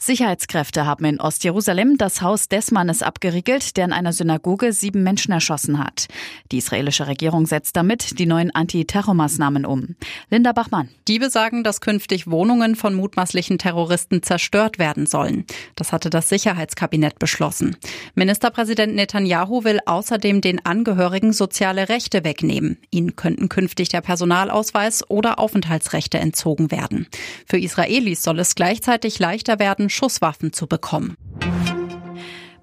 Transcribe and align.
Sicherheitskräfte 0.00 0.86
haben 0.86 1.04
in 1.04 1.20
Ostjerusalem 1.20 1.98
das 1.98 2.22
Haus 2.22 2.48
des 2.48 2.70
Mannes 2.70 3.02
abgeriegelt, 3.02 3.76
der 3.76 3.84
in 3.84 3.92
einer 3.92 4.12
Synagoge 4.12 4.72
sieben 4.72 5.02
Menschen 5.02 5.32
erschossen 5.32 5.80
hat. 5.80 6.06
Die 6.52 6.58
israelische 6.58 7.08
Regierung 7.08 7.46
setzt 7.46 7.74
damit 7.74 8.20
die 8.20 8.26
neuen 8.26 8.54
Antiterrormaßnahmen 8.54 9.66
um. 9.66 9.96
Linda 10.30 10.52
Bachmann. 10.52 10.88
Die 11.08 11.18
besagen, 11.18 11.64
dass 11.64 11.80
künftig 11.80 12.30
Wohnungen 12.30 12.76
von 12.76 12.94
mutmaßlichen 12.94 13.58
Terroristen 13.58 14.22
zerstört 14.22 14.78
werden 14.78 15.06
sollen. 15.06 15.44
Das 15.74 15.90
hatte 15.90 16.10
das 16.10 16.28
Sicherheitskabinett 16.28 17.18
beschlossen. 17.18 17.76
Ministerpräsident 18.14 18.94
Netanyahu 18.94 19.64
will 19.64 19.80
außerdem 19.84 20.40
den 20.40 20.64
Angehörigen 20.64 21.32
soziale 21.32 21.88
Rechte 21.88 22.22
wegnehmen. 22.22 22.78
Ihnen 22.90 23.16
könnten 23.16 23.48
künftig 23.48 23.88
der 23.88 24.02
Personalausweis 24.02 25.10
oder 25.10 25.40
Aufenthaltsrechte 25.40 26.18
entzogen 26.18 26.70
werden. 26.70 27.08
Für 27.46 27.58
Israelis 27.58 28.22
soll 28.22 28.38
es 28.38 28.54
gleichzeitig 28.54 29.18
leichter 29.18 29.58
werden, 29.58 29.87
Schusswaffen 29.90 30.52
zu 30.52 30.66
bekommen. 30.66 31.16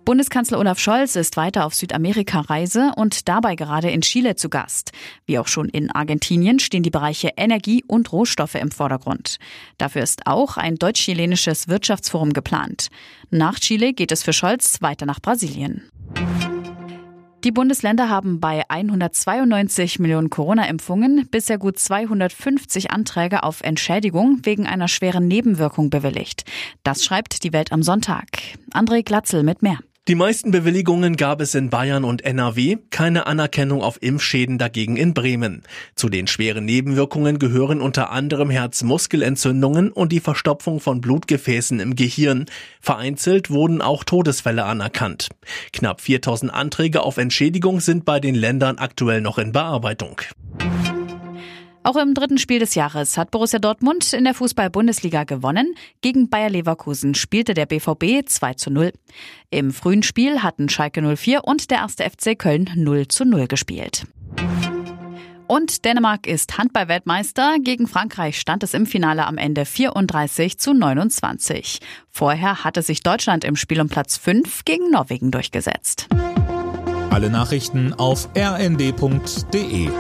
Bundeskanzler 0.06 0.60
Olaf 0.60 0.78
Scholz 0.78 1.16
ist 1.16 1.36
weiter 1.36 1.66
auf 1.66 1.74
Südamerika-Reise 1.74 2.92
und 2.96 3.28
dabei 3.28 3.56
gerade 3.56 3.90
in 3.90 4.02
Chile 4.02 4.36
zu 4.36 4.50
Gast. 4.50 4.92
Wie 5.26 5.40
auch 5.40 5.48
schon 5.48 5.68
in 5.68 5.90
Argentinien 5.90 6.60
stehen 6.60 6.84
die 6.84 6.92
Bereiche 6.92 7.32
Energie 7.38 7.84
und 7.88 8.12
Rohstoffe 8.12 8.54
im 8.54 8.70
Vordergrund. 8.70 9.40
Dafür 9.80 10.04
ist 10.04 10.28
auch 10.28 10.58
ein 10.58 10.76
deutsch-chilenisches 10.76 11.70
Wirtschaftsforum 11.70 12.34
geplant. 12.34 12.90
Nach 13.32 13.60
Chile 13.60 13.94
geht 13.94 14.12
es 14.12 14.22
für 14.22 14.34
Scholz 14.34 14.80
weiter 14.84 15.08
nach 15.08 15.20
Brasilien. 15.20 15.90
Die 17.46 17.52
Bundesländer 17.52 18.10
haben 18.10 18.40
bei 18.40 18.68
192 18.70 20.00
Millionen 20.00 20.32
Corona-Impfungen 20.32 21.28
bisher 21.30 21.60
gut 21.60 21.78
250 21.78 22.90
Anträge 22.90 23.44
auf 23.44 23.62
Entschädigung 23.62 24.40
wegen 24.42 24.66
einer 24.66 24.88
schweren 24.88 25.28
Nebenwirkung 25.28 25.92
bewilligt. 25.92 26.44
Das 26.82 27.06
schreibt 27.06 27.44
die 27.44 27.54
Welt 27.54 27.72
am 27.72 27.84
Sonntag. 27.84 28.26
André 28.74 29.04
Glatzel 29.04 29.44
mit 29.44 29.62
mehr. 29.62 29.78
Die 30.08 30.14
meisten 30.14 30.52
Bewilligungen 30.52 31.18
gab 31.18 31.42
es 31.42 31.56
in 31.56 31.72
Bayern 31.72 32.04
und 32.04 32.24
NRW, 32.24 32.78
keine 32.92 33.26
Anerkennung 33.26 33.82
auf 33.82 33.98
Impfschäden 34.04 34.60
dagegen 34.60 34.98
in 34.98 35.16
Bremen. 35.16 35.64
Zu 35.96 36.10
den 36.10 36.28
schweren 36.28 36.64
Nebenwirkungen 36.64 37.40
gehören 37.40 37.82
unter 37.82 38.12
anderem 38.12 38.52
Herzmuskelentzündungen 38.52 39.92
und 39.92 40.12
die 40.12 40.20
Verstopfung 40.20 40.80
von 40.80 41.02
Blutgefäßen 41.02 41.80
im 41.80 41.96
Gehirn. 41.96 42.46
Vereinzelt 42.82 43.50
wurden 43.50 43.82
auch 43.82 44.04
Todesfälle 44.04 44.66
anerkannt. 44.66 45.30
Knapp 45.74 46.02
4000 46.02 46.54
Anträge 46.54 47.02
auf 47.02 47.18
Entschädigung 47.18 47.80
sind 47.80 48.06
bei 48.06 48.20
den 48.20 48.36
Ländern 48.36 48.78
aktuell 48.78 49.22
noch 49.22 49.40
in 49.40 49.54
Bearbeitung. 49.54 50.22
Auch 51.86 51.98
im 51.98 52.16
dritten 52.16 52.40
Spiel 52.40 52.58
des 52.58 52.74
Jahres 52.74 53.16
hat 53.16 53.30
Borussia 53.30 53.60
Dortmund 53.60 54.12
in 54.14 54.24
der 54.24 54.34
Fußball-Bundesliga 54.34 55.24
gewonnen. 55.24 55.76
Gegen 56.02 56.32
Bayer 56.32 56.50
Leverkusen 56.50 57.14
spielte 57.14 57.54
der 57.54 57.68
BVB 57.68 58.28
2 58.28 58.54
zu 58.56 58.72
0. 58.72 58.92
Im 59.52 59.72
frühen 59.72 60.02
Spiel 60.02 60.42
hatten 60.42 60.68
Schalke 60.68 61.04
04 61.16 61.44
und 61.44 61.70
der 61.70 61.78
erste 61.78 62.04
FC 62.10 62.40
Köln 62.40 62.72
0 62.76 63.08
zu 63.08 63.24
0 63.24 63.46
gespielt. 63.46 64.08
Und 65.46 65.86
Dänemark 65.86 66.26
ist 66.26 66.58
Handball-Weltmeister. 66.58 67.58
Gegen 67.62 67.86
Frankreich 67.86 68.40
stand 68.40 68.64
es 68.64 68.74
im 68.74 68.88
Finale 68.88 69.28
am 69.28 69.38
Ende 69.38 69.64
34 69.64 70.58
zu 70.58 70.74
29. 70.74 71.82
Vorher 72.10 72.64
hatte 72.64 72.82
sich 72.82 73.04
Deutschland 73.04 73.44
im 73.44 73.56
Spiel 73.56 73.80
um 73.80 73.90
Platz 73.90 74.18
5 74.18 74.66
gegen 74.66 74.90
Norwegen 74.90 75.30
durchgesetzt. 75.30 76.08
Alle 77.12 77.30
Nachrichten 77.30 77.94
auf 77.94 78.28
rnd.de 78.36 79.92